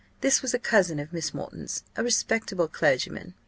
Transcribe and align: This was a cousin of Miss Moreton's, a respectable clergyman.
This 0.21 0.41
was 0.41 0.51
a 0.55 0.57
cousin 0.57 0.99
of 0.99 1.13
Miss 1.13 1.31
Moreton's, 1.31 1.83
a 1.95 2.03
respectable 2.03 2.67
clergyman. 2.67 3.35